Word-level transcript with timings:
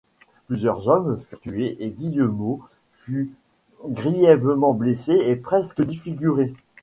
Plusieurs 0.47 0.87
hommes 0.87 1.19
furent 1.19 1.39
tués 1.41 1.77
et 1.79 1.91
Guillemot 1.91 2.59
fut 2.91 3.35
grièvement 3.85 4.73
blessé 4.73 5.13
et 5.27 5.35
presque 5.35 5.85
défiguré. 5.85 6.55